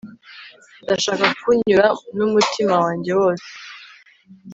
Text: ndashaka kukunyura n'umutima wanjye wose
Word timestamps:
ndashaka 0.83 1.23
kukunyura 1.33 1.87
n'umutima 2.17 2.75
wanjye 2.85 3.11
wose 3.19 3.49